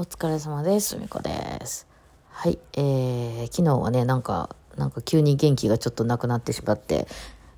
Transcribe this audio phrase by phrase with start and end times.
[0.00, 0.96] お疲れ様です。
[0.96, 1.32] みこで
[1.66, 1.88] す。
[2.30, 2.60] はい。
[2.74, 7.08] えー、昨日はね、なんか、なんか急に元気がちょっとなくなってしまって、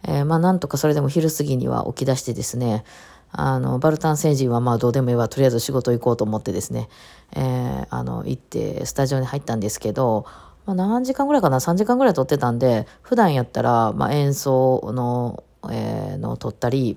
[0.09, 2.83] えー、まあなんとかそれでも昼過ぎには起き出してですね、
[3.31, 6.89] あの、バルタン星人はまあどうでもいいわ、とりあえず仕事行こうと思ってですね、
[7.37, 10.25] えー、あの、行ってスタジオに入ったんですけど、
[10.65, 16.97] まあ何時間ぐらいかな ?3 時間ぐらい撮ってたんで、普段やったら、まあ演奏の、えー、の撮ったり、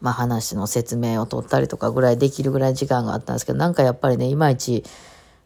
[0.00, 4.84] まあ話の説明を取ったりとかぐらいできるぐらい時間があったんですけど、なんかやっぱりね、いまいち、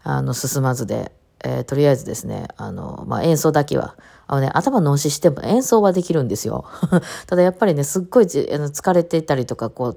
[0.02, 1.12] あの、進まずで、
[1.45, 6.64] えーとりあえずですね、あの、まあ演奏だけは、あのね、頭脳死しても演奏はできるんですよ。
[7.27, 9.97] ただやっぱりね、すっごいじあの疲れてたりとか、こう、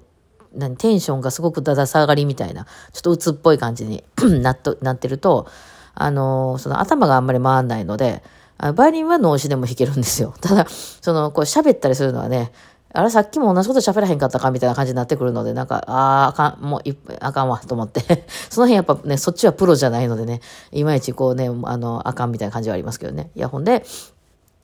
[0.56, 4.04] 何テンションがすごくだだ下がりみたいな、ちょっと鬱っぽい感じに
[4.42, 5.48] なっとなってると、
[5.94, 8.24] あの、その頭があんまり回んないので、
[8.76, 10.34] バイオリンは脳死でも弾けるんですよ。
[10.42, 10.68] ただ、
[11.02, 12.52] その、こう喋ったりするのはね、
[12.98, 18.26] あれさっきも同じこと喋らへんかったかみたいな感じになってくるので、なんか、ああ、あかん、もうい、あかんわ、と思って。
[18.50, 23.30] その辺やっぱね、そっちはプロじゃないのでね、いまいちこうね、あの、あかんみたいな感じはありますけどね。
[23.36, 23.86] いや、ほんで、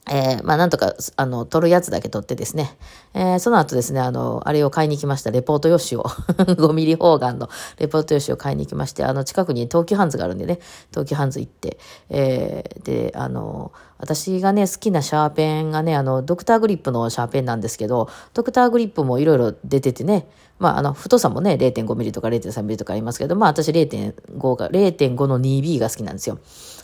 [0.10, 2.76] えー、まあなんとか、あの、撮るやつだけ撮ってですね。
[3.14, 5.32] えー、その後ですね、あの、あれを買いに来ました。
[5.32, 6.04] レポート用紙を。
[6.60, 10.60] 5ミリ方眼のレポート用紙を買いに来まして、あの、近くに東急ハンズがあるんでね、
[10.92, 11.78] 東急ハンズ行って、
[12.10, 20.28] えー、で、あの、私がね、好きなシャーペンがね、あの、ドクターグリップのシャーペンなんですけど、ドクターグリップもいろいろ出ててね、
[20.64, 26.40] まあ、あの、太さもね、0.5ミリとか0.3ミリとかありますけど、まあ、私0.5が、0.5の 2B が好きなんですよ。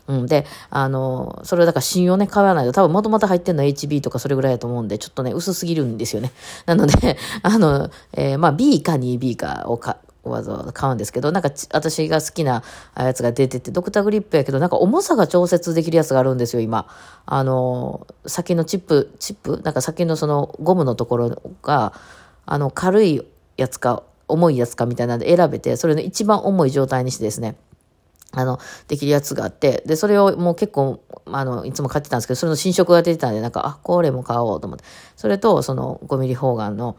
[0.08, 0.25] うん。
[0.25, 6.33] で、あの、それをだから芯をね、買わないと、多分もともと入ってんの HB とかそれぐらいだと思うんで、ちょっとね、薄すぎるんですよね。
[6.67, 12.63] なので、あの、えーまあ、B か 2B かをか、わざわざ買うんですけど、なんか私が好きな
[12.97, 16.88] やつが出てて、ドクターグリップやけど、なんか重さが調節できるやつがあるんですよ、今。
[17.25, 19.61] あの、先のチップ、チップ？
[19.63, 21.94] なんか先のそのゴムのところが、
[22.45, 23.22] あの、軽い
[23.59, 27.55] やつか、重いやつかみたいなんで選べて、それの一番重い状態にしてですね、
[28.31, 34.85] あの、できるやつがあって、で、それをもう結構、あの、いつも買ってたんですけど、それの新色が出てたんで、なんか、あ、これも買おうと思って。
[35.16, 36.95] それと、その5ミリ方眼の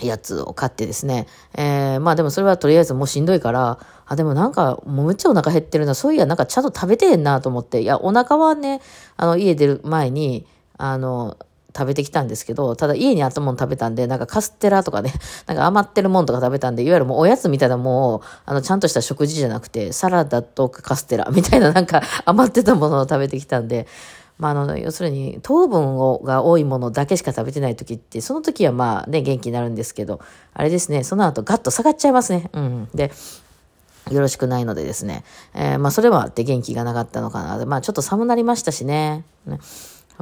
[0.00, 1.26] やつを買ってですね。
[1.54, 5.94] えー、まあでもそれはとりあえずもうしんどいから、あ、でもなんか、もうめっちゃお腹減ってるな。
[5.94, 7.80] そういや、なんかちゃんと食べてへんなと思って。
[7.80, 8.82] いや、お腹はね、
[9.16, 10.46] あの、家出る前に、
[10.76, 11.38] あの、
[11.76, 15.12] 食べてきたんですけど、ただ家にあったもの食べたんで、なんかカステラとかね、
[15.46, 23.86] なんか余ってるもんとか食べたんで、いわゆるもうおやつみたいなもう、あの、ちゃんとした食事じゃなくて、サラダとかカステラ みたいななんか余ってたものを食べてきたんで、
[24.38, 30.20] まあ、あの、要するに糖分をが多いものだけしか食べてない時って、その時はまあね、元気になるんですけど、
[30.52, 32.50] あれですね、その後ガッと下がっちゃいますね。
[32.52, 32.88] うん。
[32.94, 33.12] で、
[34.10, 35.24] よろしくないのでですね。
[35.54, 37.64] えー、まあ、それもあって元気がなかったのかな。
[37.66, 39.24] まあ、ちょっと寒なりましたしね。
[39.46, 39.60] ね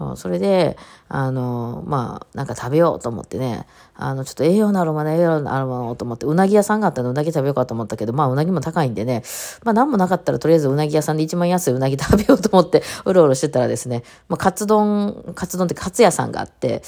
[0.00, 0.78] そうそれで、
[1.08, 9.22] あの、まあ、なんか食べようと思ってね、あの、ちょっと栄養のあるもの、栄養のあるものと思って、うなぎ屋さんがあったのでうなぎ食べようかと思ったけど、まあ、うなぎも高いんでね、
[9.62, 16.82] まあ、なんもなかったら、とりあえずうなぎ屋さんで一番安いうなぎ食べようと思って、うろうろしてたらですね、まあ、カツ丼、カツ丼ってカツ屋さんがあって、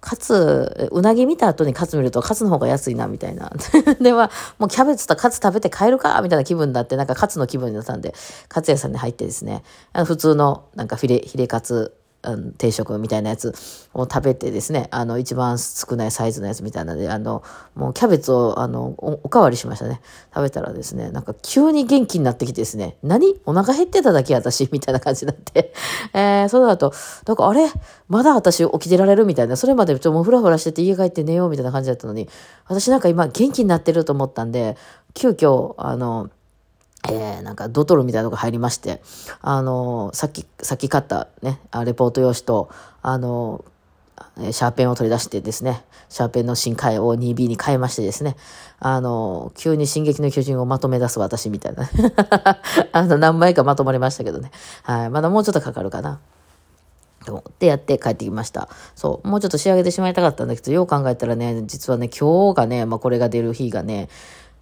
[0.00, 3.52] カツ、うなぎ見た後にカツ見るとカツの方が安いな、みたいな。
[4.00, 8.14] では、もうキャベツとカツ食べて帰るか、みたいな気分になって、なんかカツの気分になったんで、
[8.48, 11.94] カツ屋さんに入ってですね、あの普通のなんかフィレ、フィレカツ、
[12.32, 13.54] うん、定食みたいなやつ
[13.94, 17.42] を食べてですね、あの、一番少ないサイズのやつみたいなので、あの、
[17.74, 20.00] もうキャベツを、あの、おおかわりしましたね。
[20.34, 23.40] 食べたらですね、なんか急に元気になってきてですね、何？
[23.46, 25.72] お腹減ってただけ私みたいな感じになって、
[26.12, 26.92] えー、その後、
[27.26, 27.66] なんかあれ？
[28.08, 32.28] まだ私起きてられるみたいな、それまでちょっともうフラフラしてて家帰って寝ようみたいな感じだったのに、
[32.66, 34.76] 私なんか今元気になってると思ったんで、
[35.14, 36.30] 急遽、あの、
[37.06, 39.00] えー、なんかドトロみたいなのが入りまして、
[39.40, 42.70] あのー、さっき、さっき買ったね、レポート用紙と、
[43.02, 48.36] あのー、シャーペンを取り出してですね、シャーペンの新替えを 2B に変えましてですね、
[48.80, 51.88] あの急に進撃の巨人をまとめ出す私みたいな、
[52.92, 54.50] あの、何枚かまとまりましたけどね。
[54.82, 56.18] はい、まだもうちょっとかかるかな。
[57.24, 58.68] と思ってやって帰ってきました。
[58.94, 59.28] そう。
[59.28, 64.08] もうちょっと仕上げてしまいたかったんだけど、よう考えたらね、実はね、今日がね、まあこれが出る日がね、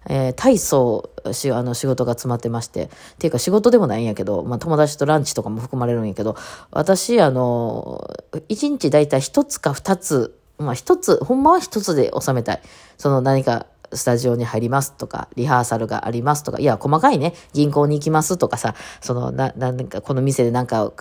[0.09, 2.85] えー、体操し、あの、仕事が詰まってまして。
[2.85, 2.89] っ
[3.19, 6.35] ていうか仕事でもないんやけど、まあ、友達とランチとかも含まれるんやけど、
[6.71, 8.09] 私、あの、
[8.49, 12.61] 一日だいたい一つか二つ、まあ、一つ、ほんまは一つで収めたい。
[12.97, 20.91] その何か、スタジオに入りますとか、リハーサルがありますとか、いや、細かいね、銀行に行きますとかさ、その、な、なんか、この店でなんか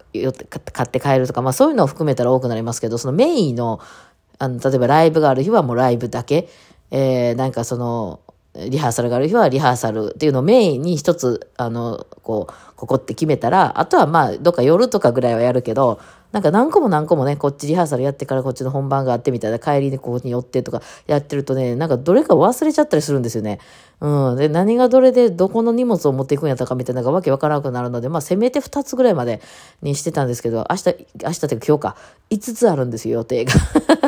[0.73, 3.81] 買って帰るとか、まあそういうのを含めたら多くなりますけど、そのメインの、
[4.38, 6.49] あの、例えばライブがある日はもうライブだけ、
[6.91, 8.20] えー、なんかその、
[8.70, 16.00] リハーサルがある日はリハーサルっていうのをメインに一つ、あの、こう、ここって決めたら、あとはまあ、どっか夜とかぐらいはやるけど、
[16.32, 23.58] なんか何個も何個もね、こっちリハーサルやってからこっちの本番があってみたいな、帰りにここに寄ってとかやってるとね、なんかどれか忘れちゃったりするんですよね。
[24.00, 24.37] うん。
[24.37, 29.41] で、何がどれでどこの荷物を持っていくんやったかみたいなのがわけわからなくなるので、まあせめて2つぐらいまで
[29.81, 31.97] にしてたんですけど、明日、明日っていうか今日か、
[32.31, 33.55] 5つあるんですよ、予定が。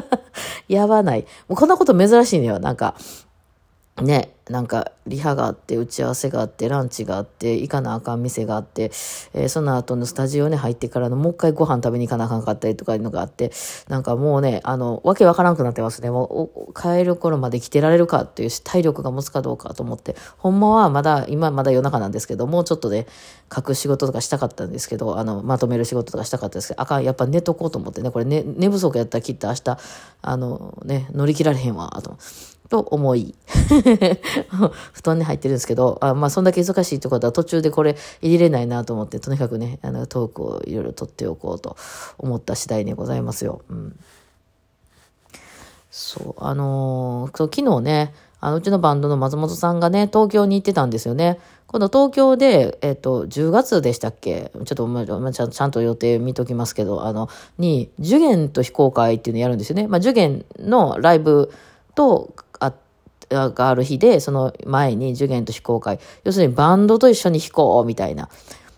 [0.69, 1.25] やばない。
[1.49, 2.59] もうこんなこと珍しいのよ。
[2.59, 2.95] なんか、
[4.03, 8.85] ね、なんかリハがあって打ち合わせがあってランチがあって行かなあかん店があって、
[9.35, 13.51] えー、その後のスタジオに入ってからのもう一回ご飯食べに行かなあかんかったりとかいうのがあって
[13.89, 16.11] なんかもうねあのわけわからんくなってますね。
[16.11, 20.17] もう帰る頃まで来てられるかっていうし体力が持つかどうかと思って。
[20.39, 23.07] ほんまはまだ今まだ夜中なんですけどもうちょっとね
[23.55, 29.79] 書く仕事とかしたかったんですけどあのまとめる仕事とかしたかったんですけどあかんやっぱ寝とこうと思ってねこれ、ね、寝不足やったらきっと明日
[30.23, 32.17] あのね乗り切られへんわと。
[32.69, 33.35] と思い
[34.93, 41.77] 布団に入ってるんですけど、あまあそんだけ忙しいってことは途中でこれ入れれないなと思って、とにかくね、あのトークをいろいろ撮っておこうと
[42.19, 43.63] 思った次第にございますよ。
[43.71, 43.99] うん。
[45.91, 51.41] そう、あのー、昨日ね、あのうちのバンドの松本さんがね、東京に行ってたんですよね。
[51.67, 54.51] 今度東京で、えっと、10月でしたっけ？
[54.55, 57.29] ちょっと、ま、ちゃちゃんと予定見ときますけど、あの、
[57.59, 59.87] に、受験と非公開っていうのやるんですよね。
[59.87, 61.51] まあ、受験のライブ
[61.95, 62.33] と、
[63.29, 65.99] がある日で、その前に受験と非公開。
[66.25, 68.29] 要するにバンドと一緒に弾こうみたいな。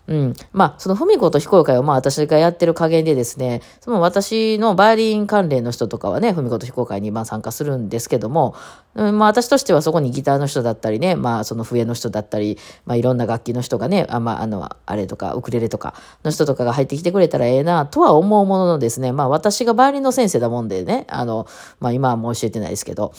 [0.07, 0.33] うん。
[0.51, 8.55] まあ、そのふみこと非公開をまあ私がやってる加減でですね、その私のバイオリン関連の人とかはね、ふみこと非公開にまあ参加するんですけども、
[8.95, 15.93] うん、まあ私としてはそこにギターの人だったりね、まあその笛の人だったり、まあいろんな楽器の人がね、あまああの、あれとか、ウクレレとか
[16.25, 21.47] の人とかが入ってきてくれたらええな、とは思うもののですね、まあ私がバイオリンの先生だもんでね、あの、
[21.79, 23.13] まあ今はもう教えてないですけど、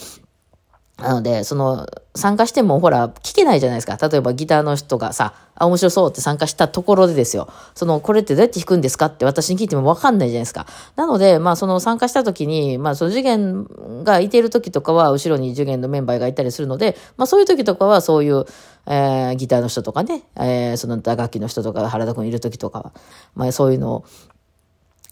[0.98, 3.96] なので、その、参加してもほら、聞けないじゃないですか。
[4.08, 7.48] 例えばギターの人がさ、あ、面白そうって参加したところでですよ。
[7.74, 10.66] その、これってどうやって弾くんですかって私に聞いてもわかんないじゃないですか。
[10.94, 13.66] なので、まあ、その参加した時に、まあ、その受験
[14.04, 18.44] がいている時とかは、後ろに受験のメンバーがいたりするので、まあ、そういう時とかは、そういう、
[18.86, 22.92] えー、ギターの人とかね、えー、その打楽器の人とか、原田くんいる時とかは、
[23.34, 24.04] まあ、そういうのを、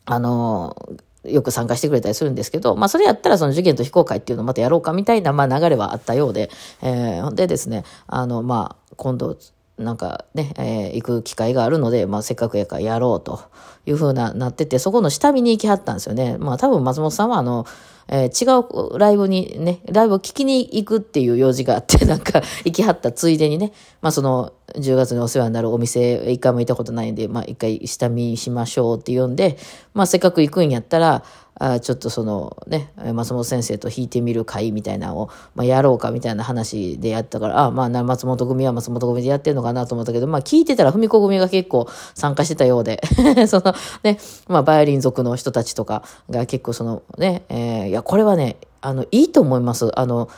[0.04, 6.50] あのーよく参加してくれたりするんですけど、まあそれやったらその受験と非公開っていうのをまたやろうかみたいな、まあ流れはあったようで、
[6.82, 9.36] えー、でですね、あの、まあ今度、
[9.80, 13.40] なんかね、えー、行く機会があるので、まあせっかくやからやろうと
[13.86, 16.36] いうふうななってて、そこの下見に行きはったんですよね。
[16.38, 17.66] まあ多分松本さんはあの、
[18.08, 23.72] えー、違うライブにね、ライブを聞きに行くっていう用事があって、 なんか行きはったついでにね、
[24.02, 29.56] まあその10月にお世話になるお店、一回も行ったことないんで、まあ一回下見しましょうって言うんで、
[29.94, 31.22] まあせっかく行くんやったら、
[31.62, 43.02] あちょっとそのね、松本先生と弾いてみる会みたいなのを、まあ、やろうかみたいな話でやったから、あまあ松本組は松本組でやってるのかなと思ったけど、まあ聞いてたら文子組が結構参加してたようで、
[43.46, 44.18] そのね、
[44.48, 49.90] まあバイオリン族の人たちとかが結構そのね、えー、いや、これはね、あの、いいと思います。
[50.00, 50.30] あの、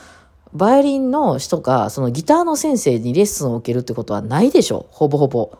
[0.52, 5.52] バイオリンの人が、そのギターの先生にレッスンを受けるってことはないでしょほぼほぼ。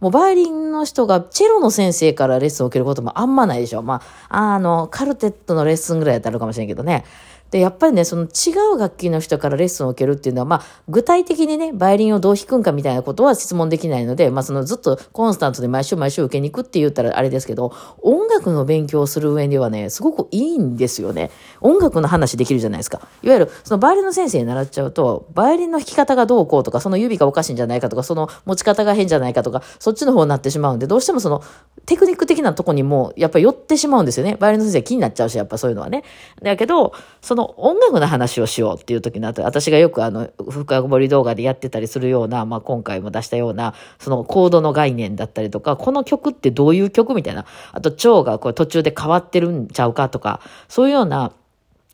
[0.00, 3.82] もうバイオリンの人がチェロの先生からレッスンを受けることもあんまないでしょ。
[3.82, 7.04] まあ、あの、カルテットのレッスンぐらいやったらあるかもしれんけどね。
[7.50, 21.30] で、やっぱりね、その違う楽器の人からレッスンを受けるっていうのは、まあ、具体的にね、バイオリンをどう弾くんかみたいなことは質問できないので、まあ、そのずっとコンスタントで毎週毎週受けに行くって言ったらあれですけど、音楽の勉強をする上ではね、すごくいいんですよね。
[21.60, 23.00] 音楽の話できるじゃないですか。
[23.22, 31.42] いわゆる、そのバイオリンの先生に習っちゃうと、バイオリンの弾き方がどうこうとか、その指がおかしいんじゃないかとか、その持ち方が変じゃないかとか、そっちの方になってしまうんで、どうしてもその
[31.86, 34.36] テクニック的なとこにも、やっぱり寄ってしまうんですよね。
[34.38, 36.04] バイオリンの先生気になっちゃうし、やっぱそういうのはね。
[36.42, 51.32] だけど、その音楽の話をしようっていう時の後、私がよくあの、深掘り動画でやってたりするような、まあ今回も出したような、そのコードの概念だったりとか、この曲ってどういう曲みたいな、あと蝶がこれ途中で変わってるんちゃうかとか、そういうような、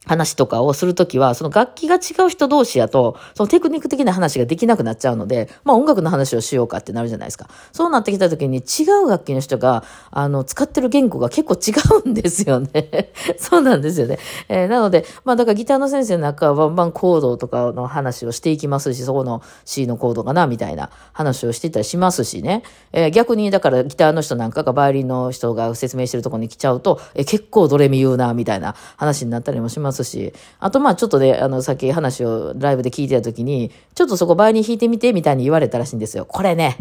[0.06, 7.48] 話とかをするときは、その楽器が違う人同士やと、そのテクニック的な話ができなくなっちゃうので、まあ音楽の話をしようかってなるじゃないですか。
[7.72, 13.12] そうなってきたときに違う楽器の人が、あの、使ってる言語が結構違うんですよね。
[13.38, 14.18] そうなんですよね。
[14.48, 22.62] えー、なので、まあだからギターの先生の中はバンバンコードとかの話をしていきますし、そこの C のコードかな、みたいな話をしていたりしますしね。
[22.92, 36.26] えー、逆に、だからギターの人なんかがバイオリンの人が説明してるところに来ちゃうと、えー、結構ドレミ言うな、みたいな話になったりもしますますし、あとまあちょっとね、あの、さっき話をライブで聞いてた時に、ちょっとそこ倍に弾いてみてみたいに言われたらしいんですよ。
[36.26, 36.76] これね、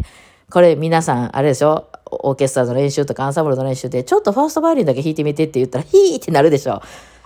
[0.50, 1.88] これ皆さん、あれでしょ？
[2.10, 6.80] オーケストラの練習とかアンサンブルの練習で、ちょっとファーストバイオリンだけ弾いてみてって言ったら、ヒーってなるでしょ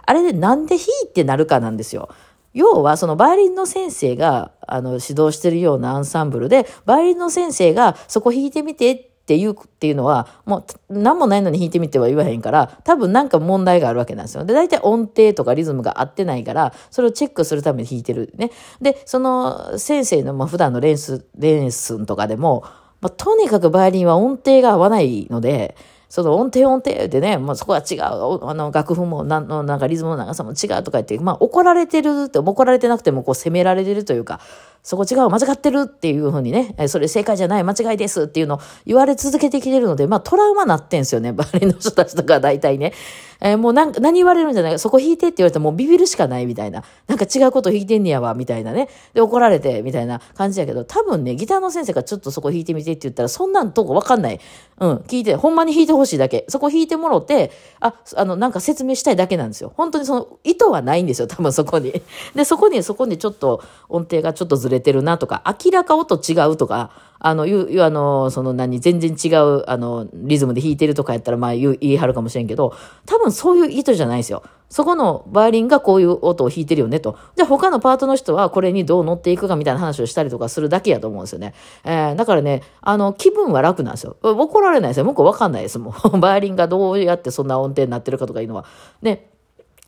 [0.07, 2.09] あれでなんでヒーってなるかなんですよ。
[2.55, 14.45] 要は、そのバイオリンの先生が、あの、指導してるようなアンサンブルで、バイオリンの先生が、そこ弾いてみてってっていうっていうのは、もう何もないのに弾いてみては言わへんから、多分なんか問題があるわけなんですよ。
[14.45, 18.51] で、大体音程とかリズムが合ってないから、それをチェックするために弾いてるね。
[18.81, 22.65] で、その先生の、まあ、普段のレンス、レッスンとかでも、
[23.01, 25.77] まあ、とにかくバイオリンは音程が合わないので、
[26.11, 34.41] その音程音程でね、もうそこは違う、あの楽譜もなのなんかリズムの長さも違うとか言って、まあ怒られてるって、怒られてなくてもこう責められてるというか、
[34.83, 42.93] そこ違う、間違ってるっていうふうにね、それ正解じゃない、間違いですっていうのを言われ続けてきてるので、まあトラウマなってんすよね、バリの人たちとか大体ね。
[43.41, 46.85] えー、もうなん、何言われるんじゃないかそこ弾いてって言われてもうビビるしかないみたいな。
[47.07, 48.89] なんか違うこと弾いてんねやわ、みたいなね。
[49.15, 54.41] で、怒られて、みたいな感じやけど、多分ね、ギターの先生がちょっとそこ弾いてみてって言ったら、そんなんとこわかんない。
[54.79, 56.45] うん、聞いて、ほんまに弾いてほしいだけ。
[56.49, 59.73] そこ引いてもろて、あ、あの、なんか説明したいだけなんですよ。
[59.77, 62.03] 本当にその、意図はないんですよ、多分そこに。
[62.35, 72.75] で、そこに、そこにちょっと音程がちょっとずれてるなとか、明らか音違うとか、あの、いう、あの、その何、全然違う、あの、リズムで弾いてるとかやったら、まあ言い張るかもしれんけど、
[73.07, 74.43] 多分そういう意図じゃないですよ。
[74.71, 77.19] そこのバイオリンがこういう音を弾いてるよねと。
[77.37, 81.55] じゃあ他のパートの人はこれにどう乗っていくかみたいな話をしたりとかするだけやと思うんですよね。
[81.85, 84.17] えー、だからね、あの、気分は楽なんですよ。
[84.23, 85.05] 怒られないですよ。
[85.05, 85.95] 向こうわかんないですもん。
[86.21, 88.65] バイオリンがどうやってそんな音程になってるかとかいうのは。
[89.03, 89.30] ね。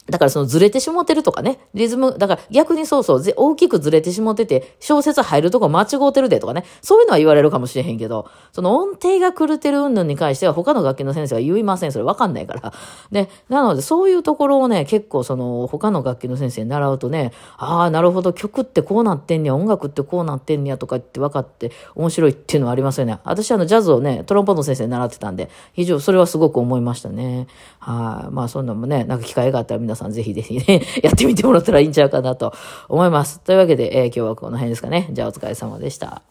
[0.08, 11.92] だからそのずれてしもてるとかね、リズム、だから逆にそうそう、大きくずれてしもてて、小説入るとこ間違うてるでとかね、そういうのは言われるかもしれへんけど、その音程が狂ってる云々に関しては他の楽器の先生は言いません。
[11.92, 12.72] それわかんないから。
[13.12, 23.20] で、なのでそういうところをね、結構その他の楽器の先生に習うとね、ああ、なるほど、曲ってこうなってんねや、音楽ってこうなってんねやとかって分かって面白いっていうのはありますよね。
[23.22, 27.46] 私あのジャズをね、トロンポーンの先生に習ってたんで、非常、それはすごく思いましたね。
[27.78, 28.32] はい。
[28.32, 32.54] まあそんなもね、なんか機会があったら皆さんぜひぜひね、 やってみてもらったらいいんちゃうかなと
[32.88, 33.40] 思います。
[33.40, 35.08] というわけで、えー、今日はこの辺ですかね。
[35.12, 36.22] じゃあお疲れ様でした。